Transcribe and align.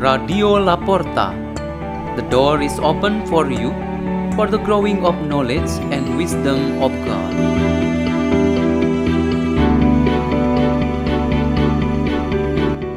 Radio 0.00 0.56
Laporta. 0.58 1.26
The 2.16 2.22
door 2.30 2.62
is 2.62 2.78
open 2.78 3.26
for 3.26 3.50
you 3.50 3.68
for 4.34 4.46
the 4.46 4.56
growing 4.56 5.04
of 5.04 5.14
knowledge 5.26 5.68
and 5.92 6.16
wisdom 6.16 6.82
of 6.82 6.90
God. 7.04 7.60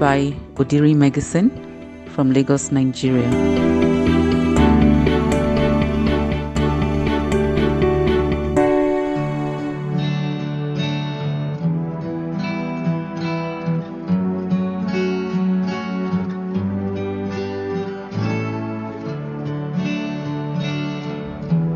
by 0.00 0.32
Odiri 0.56 0.94
Meggison 0.96 1.50
from 2.08 2.32
Lagos, 2.32 2.72
Nigeria. 2.72 3.69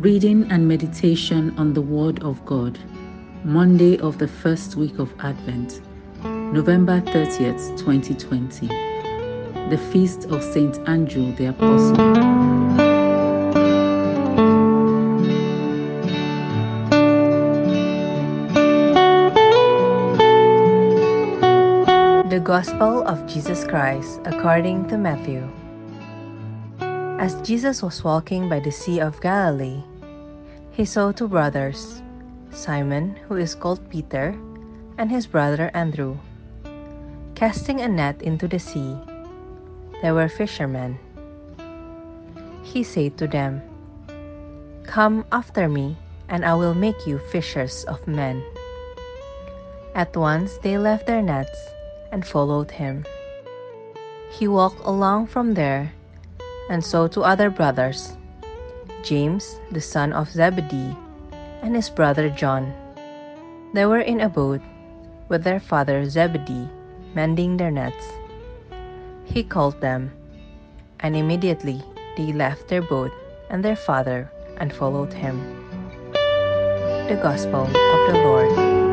Reading 0.00 0.48
and 0.52 0.68
meditation 0.68 1.52
on 1.58 1.74
the 1.74 1.82
Word 1.82 2.22
of 2.22 2.46
God, 2.46 2.78
Monday 3.42 3.98
of 3.98 4.16
the 4.18 4.28
first 4.28 4.76
week 4.76 5.00
of 5.00 5.12
Advent, 5.18 5.82
November 6.22 7.00
30th, 7.00 7.76
2020. 7.76 8.68
The 9.70 9.88
Feast 9.90 10.26
of 10.26 10.44
St. 10.44 10.78
Andrew 10.88 11.34
the 11.34 11.46
Apostle. 11.46 11.96
The 22.30 22.38
Gospel 22.38 23.02
of 23.02 23.26
Jesus 23.26 23.64
Christ 23.64 24.20
according 24.24 24.86
to 24.90 24.96
Matthew. 24.96 25.57
As 27.18 27.34
Jesus 27.42 27.82
was 27.82 28.04
walking 28.04 28.48
by 28.48 28.60
the 28.60 28.70
Sea 28.70 29.00
of 29.00 29.20
Galilee, 29.20 29.82
he 30.70 30.84
saw 30.84 31.10
two 31.10 31.26
brothers, 31.26 32.00
Simon, 32.54 33.18
who 33.26 33.34
is 33.34 33.56
called 33.56 33.82
Peter, 33.90 34.38
and 34.98 35.10
his 35.10 35.26
brother 35.26 35.68
Andrew, 35.74 36.16
casting 37.34 37.80
a 37.80 37.88
net 37.88 38.22
into 38.22 38.46
the 38.46 38.60
sea. 38.60 38.94
They 40.00 40.12
were 40.12 40.28
fishermen. 40.28 40.96
He 42.62 42.84
said 42.84 43.18
to 43.18 43.26
them, 43.26 43.62
Come 44.86 45.26
after 45.32 45.68
me, 45.68 45.98
and 46.28 46.44
I 46.44 46.54
will 46.54 46.74
make 46.74 47.04
you 47.04 47.18
fishers 47.34 47.82
of 47.90 48.06
men. 48.06 48.44
At 49.96 50.16
once 50.16 50.58
they 50.62 50.78
left 50.78 51.08
their 51.08 51.22
nets 51.22 51.58
and 52.12 52.24
followed 52.24 52.70
him. 52.70 53.02
He 54.30 54.46
walked 54.46 54.86
along 54.86 55.26
from 55.26 55.54
there 55.54 55.97
and 56.68 56.84
so 56.84 57.08
two 57.08 57.24
other 57.24 57.50
brothers, 57.50 58.16
James, 59.02 59.60
the 59.70 59.80
son 59.80 60.12
of 60.12 60.30
Zebedee, 60.30 60.96
and 61.62 61.74
his 61.74 61.90
brother 61.90 62.28
John. 62.30 62.72
They 63.74 63.86
were 63.86 64.00
in 64.00 64.20
a 64.20 64.28
boat 64.28 64.60
with 65.28 65.44
their 65.44 65.60
father 65.60 66.04
Zebedee, 66.08 66.68
mending 67.14 67.56
their 67.56 67.70
nets. 67.70 68.06
He 69.24 69.42
called 69.42 69.80
them, 69.80 70.12
and 71.00 71.16
immediately 71.16 71.82
they 72.16 72.32
left 72.32 72.68
their 72.68 72.82
boat 72.82 73.12
and 73.50 73.64
their 73.64 73.76
father 73.76 74.30
and 74.58 74.72
followed 74.72 75.12
him. 75.12 75.40
The 77.08 77.18
Gospel 77.22 77.64
of 77.64 78.12
the 78.12 78.20
Lord. 78.24 78.87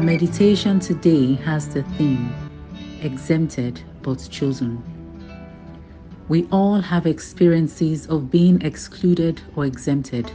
Our 0.00 0.06
meditation 0.06 0.80
today 0.80 1.34
has 1.44 1.68
the 1.68 1.82
theme 1.82 2.32
Exempted 3.02 3.82
but 4.00 4.26
Chosen. 4.30 4.82
We 6.26 6.48
all 6.50 6.80
have 6.80 7.06
experiences 7.06 8.06
of 8.06 8.30
being 8.30 8.62
excluded 8.62 9.42
or 9.56 9.66
exempted. 9.66 10.32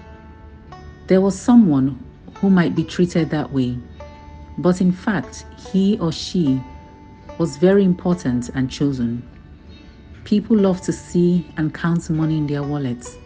There 1.07 1.19
was 1.19 1.35
someone 1.35 1.99
who 2.35 2.51
might 2.51 2.75
be 2.75 2.83
treated 2.83 3.31
that 3.31 3.51
way, 3.51 3.79
but 4.59 4.81
in 4.81 4.91
fact, 4.91 5.47
he 5.57 5.97
or 5.97 6.11
she 6.11 6.61
was 7.39 7.57
very 7.57 7.83
important 7.83 8.49
and 8.49 8.69
chosen. 8.69 9.27
People 10.25 10.57
love 10.57 10.81
to 10.81 10.93
see 10.93 11.51
and 11.57 11.73
count 11.73 12.07
money 12.11 12.37
in 12.37 12.45
their 12.45 12.61
wallets. 12.61 13.17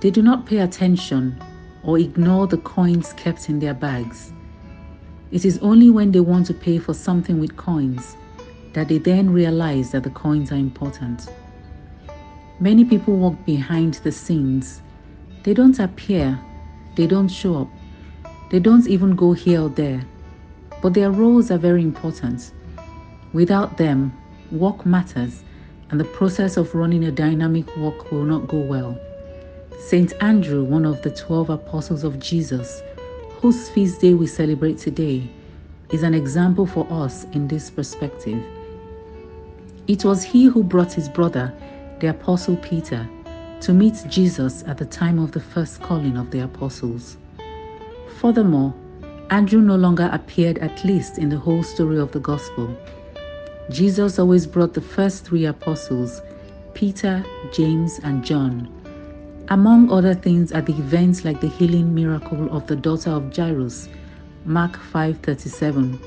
They 0.00 0.10
do 0.10 0.20
not 0.20 0.46
pay 0.46 0.58
attention 0.58 1.40
or 1.84 2.00
ignore 2.00 2.48
the 2.48 2.58
coins 2.58 3.12
kept 3.12 3.48
in 3.48 3.60
their 3.60 3.74
bags. 3.74 4.33
It 5.34 5.44
is 5.44 5.58
only 5.58 5.90
when 5.90 6.12
they 6.12 6.20
want 6.20 6.46
to 6.46 6.54
pay 6.54 6.78
for 6.78 6.94
something 6.94 7.40
with 7.40 7.56
coins 7.56 8.16
that 8.72 8.86
they 8.86 8.98
then 8.98 9.32
realize 9.32 9.90
that 9.90 10.04
the 10.04 10.10
coins 10.10 10.52
are 10.52 10.56
important. 10.68 11.28
Many 12.60 12.84
people 12.84 13.16
walk 13.16 13.44
behind 13.44 13.94
the 13.94 14.12
scenes. 14.12 14.80
They 15.42 15.52
don't 15.52 15.80
appear, 15.80 16.38
they 16.94 17.08
don't 17.08 17.26
show 17.26 17.62
up, 17.62 17.68
they 18.52 18.60
don't 18.60 18.86
even 18.86 19.16
go 19.16 19.32
here 19.32 19.62
or 19.62 19.70
there, 19.70 20.06
but 20.80 20.94
their 20.94 21.10
roles 21.10 21.50
are 21.50 21.58
very 21.58 21.82
important. 21.82 22.52
Without 23.32 23.76
them, 23.76 24.16
work 24.52 24.86
matters 24.86 25.42
and 25.90 25.98
the 25.98 26.04
process 26.04 26.56
of 26.56 26.76
running 26.76 27.06
a 27.06 27.10
dynamic 27.10 27.76
work 27.76 28.12
will 28.12 28.24
not 28.24 28.46
go 28.46 28.58
well. 28.58 28.96
Saint 29.80 30.12
Andrew, 30.20 30.62
one 30.62 30.86
of 30.86 31.02
the 31.02 31.10
12 31.10 31.50
apostles 31.50 32.04
of 32.04 32.20
Jesus, 32.20 32.82
whose 33.44 33.68
feast 33.68 34.00
day 34.00 34.14
we 34.14 34.26
celebrate 34.26 34.78
today, 34.78 35.28
is 35.90 36.02
an 36.02 36.14
example 36.14 36.64
for 36.64 36.90
us 36.90 37.24
in 37.32 37.46
this 37.46 37.68
perspective. 37.68 38.42
It 39.86 40.02
was 40.02 40.22
he 40.22 40.46
who 40.46 40.64
brought 40.64 40.94
his 40.94 41.10
brother, 41.10 41.52
the 42.00 42.06
Apostle 42.06 42.56
Peter, 42.56 43.06
to 43.60 43.74
meet 43.74 44.02
Jesus 44.08 44.64
at 44.66 44.78
the 44.78 44.86
time 44.86 45.18
of 45.18 45.32
the 45.32 45.40
first 45.40 45.82
calling 45.82 46.16
of 46.16 46.30
the 46.30 46.40
apostles. 46.40 47.18
Furthermore, 48.16 48.72
Andrew 49.28 49.60
no 49.60 49.76
longer 49.76 50.08
appeared 50.10 50.56
at 50.60 50.82
least 50.82 51.18
in 51.18 51.28
the 51.28 51.36
whole 51.36 51.62
story 51.62 51.98
of 51.98 52.12
the 52.12 52.20
gospel. 52.20 52.74
Jesus 53.68 54.18
always 54.18 54.46
brought 54.46 54.72
the 54.72 54.80
first 54.80 55.26
three 55.26 55.44
apostles, 55.44 56.22
Peter, 56.72 57.22
James, 57.52 58.00
and 58.04 58.24
John, 58.24 58.72
among 59.48 59.90
other 59.90 60.14
things 60.14 60.52
are 60.52 60.62
the 60.62 60.72
events 60.72 61.24
like 61.24 61.40
the 61.40 61.48
healing 61.48 61.94
miracle 61.94 62.54
of 62.56 62.66
the 62.66 62.76
daughter 62.76 63.10
of 63.10 63.34
Jairus, 63.36 63.88
Mark 64.46 64.78
5:37, 64.92 65.98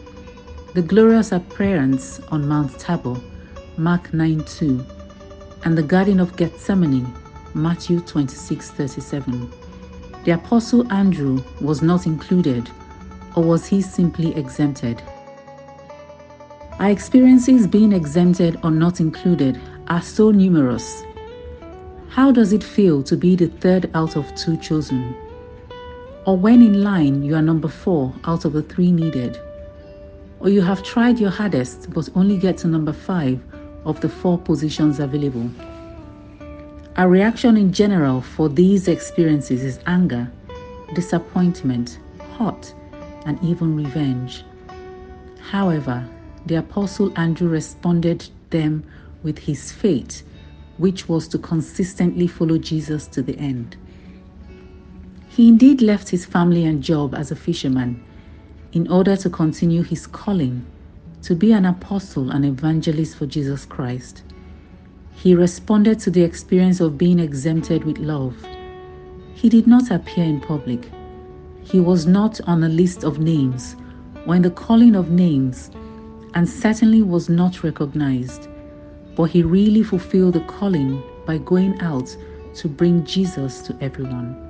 the 0.74 0.81
glorious 0.81 1.31
appearance 1.31 2.20
on 2.31 2.47
Mount 2.47 2.80
Tabor, 2.80 3.20
Mark 3.78 4.12
9:2, 4.12 4.84
and 5.66 5.78
the 5.78 5.84
Garden 5.84 6.20
of 6.20 6.36
Gethsemane, 6.36 7.08
Matthew 7.53 8.00
26:37. 8.02 9.52
The 10.24 10.31
apostle 10.31 10.92
Andrew 10.92 11.44
was 11.62 11.81
not 11.81 12.08
included, 12.08 12.70
or 13.36 13.44
was 13.44 13.68
he 13.68 13.81
simply 13.81 14.36
exempted? 14.36 15.02
Our 16.80 16.90
experiences 16.90 17.68
being 17.68 17.94
exempted 17.94 18.58
or 18.64 18.72
not 18.72 19.00
included 19.00 19.59
are 19.88 20.02
so 20.02 20.31
numerous 20.31 21.03
how 22.09 22.31
does 22.31 22.53
it 22.53 22.63
feel 22.63 23.03
to 23.03 23.16
be 23.16 23.35
the 23.35 23.47
third 23.47 23.90
out 23.94 24.16
of 24.16 24.34
two 24.35 24.57
chosen? 24.57 25.16
Or 26.25 26.38
when 26.38 26.62
in 26.62 26.84
line, 26.84 27.23
you 27.23 27.35
are 27.35 27.41
number 27.41 27.68
four 27.68 28.13
out 28.25 28.45
of 28.45 28.53
the 28.53 28.63
three 28.63 28.91
needed? 28.91 29.40
Or 30.40 30.49
you 30.49 30.61
have 30.61 30.84
tried 30.84 31.20
your 31.20 31.29
hardest 31.29 31.91
but 31.93 32.09
only 32.16 32.37
get 32.37 32.58
to 32.59 32.67
number 32.67 32.93
five 32.93 33.40
of 33.85 34.02
the 34.02 34.09
four 34.09 34.37
positions 34.37 34.99
available? 34.99 35.49
Our 36.96 37.09
reaction 37.09 37.58
in 37.58 37.72
general 37.72 38.22
for 38.22 38.49
these 38.49 38.87
experiences 38.87 39.64
is 39.64 39.79
anger, 39.85 40.32
disappointment, 40.96 41.99
hurt, 42.37 42.73
and 43.26 43.41
even 43.43 43.76
revenge. 43.76 44.43
However, 45.40 46.08
the 46.46 46.55
Apostle 46.55 47.11
Andrew 47.20 47.49
responded 47.49 48.28
them 48.49 48.84
with 49.22 49.37
his 49.37 49.72
faith 49.72 50.23
which 50.78 51.09
was 51.09 51.28
to 51.29 51.38
consistently 51.38 52.28
follow 52.28 52.58
Jesus 52.58 53.08
to 53.08 53.22
the 53.22 53.38
end. 53.38 53.78
He 55.29 55.47
indeed 55.47 55.82
left 55.82 56.09
his 56.09 56.26
family 56.26 56.66
and 56.66 56.82
job 56.82 57.14
as 57.14 57.32
a 57.32 57.35
fisherman 57.35 58.03
in 58.74 58.91
order 58.91 59.16
to 59.16 59.29
continue 59.29 59.84
his 59.84 60.08
calling 60.08 60.66
to 61.24 61.35
be 61.35 61.52
an 61.52 61.66
apostle 61.66 62.32
and 62.32 62.46
evangelist 62.46 63.18
for 63.18 63.26
Jesus 63.26 63.66
Christ. 63.66 64.24
He 65.16 65.34
responded 65.34 66.00
to 66.02 66.12
the 66.12 66.22
experience 66.22 66.80
of 66.80 66.97
being 66.97 67.20
exempted 67.20 67.84
with 67.84 67.97
love. 67.97 68.35
He 69.34 69.50
did 69.50 69.68
not 69.68 69.91
appear 69.91 70.23
in 70.23 70.41
public. 70.41 70.91
He 71.64 71.80
was 71.80 72.06
not 72.06 72.40
on 72.41 72.64
a 72.64 72.70
list 72.70 73.03
of 73.03 73.20
names 73.20 73.76
in 74.28 74.41
the 74.41 74.52
calling 74.52 74.96
of 74.96 75.09
names, 75.09 75.72
and 76.34 76.47
certainly 76.47 77.02
was 77.02 77.30
not 77.30 77.64
recognized 77.64 78.50
but 79.17 79.31
he 79.31 79.41
really 79.41 79.81
fulfilled 79.81 80.35
the 80.35 80.40
calling 80.41 81.02
by 81.25 81.40
going 81.40 81.78
out 81.81 82.16
to 82.53 82.67
bring 82.67 83.03
Jesus 83.03 83.61
to 83.64 83.75
everyone. 83.81 84.43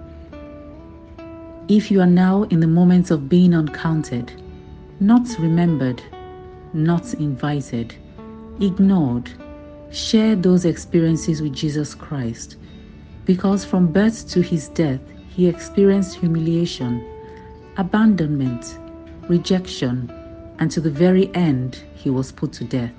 If 1.70 1.90
you 1.90 2.02
are 2.02 2.06
now 2.06 2.44
in 2.44 2.60
the 2.60 2.68
moment 2.68 3.10
of 3.10 3.30
being 3.30 3.54
uncounted, 3.54 4.32
not 5.00 5.26
remembered, 5.40 6.04
not 6.74 7.14
invited, 7.14 7.96
ignored, 8.60 9.32
share 9.90 10.36
those 10.36 10.66
experiences 10.66 11.42
with 11.42 11.54
Jesus 11.54 11.96
Christ 11.96 12.58
because 13.24 13.64
from 13.64 13.92
birth 13.92 14.30
to 14.30 14.42
his 14.42 14.68
death, 14.70 15.02
he 15.30 15.48
experienced 15.48 16.18
humiliation, 16.18 17.06
abandonment, 17.78 18.80
rejection, 19.30 20.12
and 20.60 20.70
to 20.72 20.82
the 20.82 20.90
very 20.90 21.34
end, 21.36 21.84
he 21.96 22.10
was 22.10 22.32
put 22.34 22.52
to 22.54 22.64
death. 22.66 22.94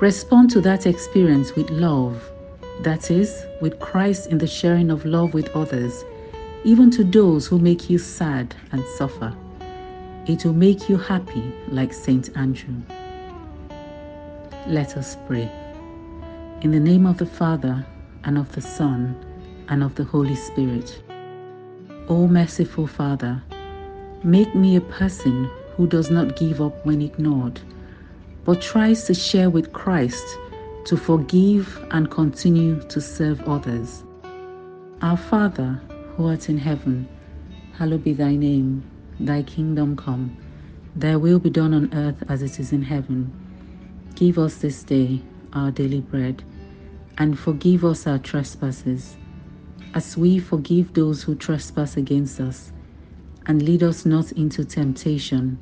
Respond 0.00 0.48
to 0.50 0.60
that 0.60 0.86
experience 0.86 1.56
with 1.56 1.70
love, 1.70 2.30
that 2.82 3.10
is, 3.10 3.44
with 3.60 3.80
Christ 3.80 4.28
in 4.30 4.38
the 4.38 4.46
sharing 4.46 4.92
of 4.92 5.04
love 5.04 5.34
with 5.34 5.48
others, 5.56 6.04
even 6.62 6.88
to 6.92 7.02
those 7.02 7.48
who 7.48 7.58
make 7.58 7.90
you 7.90 7.98
sad 7.98 8.54
and 8.70 8.84
suffer. 8.96 9.34
It 10.26 10.44
will 10.44 10.52
make 10.52 10.88
you 10.88 10.98
happy 10.98 11.52
like 11.66 11.92
Saint 11.92 12.30
Andrew. 12.36 12.76
Let 14.68 14.96
us 14.96 15.16
pray. 15.26 15.50
In 16.60 16.70
the 16.70 16.78
name 16.78 17.04
of 17.04 17.18
the 17.18 17.26
Father, 17.26 17.84
and 18.22 18.38
of 18.38 18.52
the 18.52 18.60
Son, 18.60 19.16
and 19.68 19.82
of 19.82 19.96
the 19.96 20.04
Holy 20.04 20.36
Spirit. 20.36 21.02
O 22.08 22.28
merciful 22.28 22.86
Father, 22.86 23.42
make 24.22 24.54
me 24.54 24.76
a 24.76 24.80
person 24.80 25.50
who 25.76 25.88
does 25.88 26.08
not 26.08 26.36
give 26.36 26.60
up 26.60 26.86
when 26.86 27.02
ignored, 27.02 27.60
but 28.48 28.62
tries 28.62 29.04
to 29.04 29.12
share 29.12 29.50
with 29.50 29.74
Christ 29.74 30.38
to 30.86 30.96
forgive 30.96 31.86
and 31.90 32.10
continue 32.10 32.80
to 32.84 32.98
serve 32.98 33.46
others. 33.46 34.04
Our 35.02 35.18
Father, 35.18 35.78
who 36.16 36.28
art 36.28 36.48
in 36.48 36.56
heaven, 36.56 37.06
hallowed 37.74 38.04
be 38.04 38.14
thy 38.14 38.36
name, 38.36 38.82
thy 39.20 39.42
kingdom 39.42 39.98
come, 39.98 40.34
thy 40.96 41.14
will 41.14 41.38
be 41.38 41.50
done 41.50 41.74
on 41.74 41.92
earth 41.92 42.24
as 42.30 42.40
it 42.40 42.58
is 42.58 42.72
in 42.72 42.80
heaven. 42.80 43.30
Give 44.14 44.38
us 44.38 44.54
this 44.54 44.82
day 44.82 45.20
our 45.52 45.70
daily 45.70 46.00
bread, 46.00 46.42
and 47.18 47.38
forgive 47.38 47.84
us 47.84 48.06
our 48.06 48.18
trespasses, 48.18 49.18
as 49.92 50.16
we 50.16 50.38
forgive 50.38 50.94
those 50.94 51.22
who 51.22 51.34
trespass 51.34 51.98
against 51.98 52.40
us. 52.40 52.72
And 53.44 53.60
lead 53.60 53.82
us 53.82 54.06
not 54.06 54.32
into 54.32 54.64
temptation, 54.64 55.58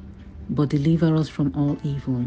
but 0.51 0.69
deliver 0.69 1.17
us 1.17 1.29
from 1.29 1.53
all 1.57 1.77
evil. 1.83 2.27